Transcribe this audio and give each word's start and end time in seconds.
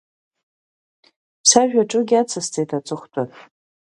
Сажәаҿы 1.49 1.97
уигьы 1.99 2.17
ацысҵеит 2.21 2.69
аҵыхәтәан. 2.77 3.29